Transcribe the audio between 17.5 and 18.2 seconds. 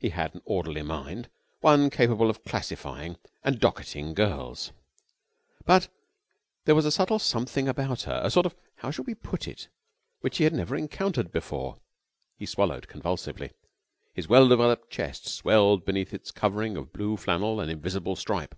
and invisible